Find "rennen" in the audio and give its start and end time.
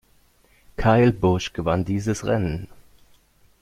2.25-2.67